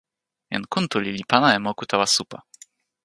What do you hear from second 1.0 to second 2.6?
li pana e moku tawa supa.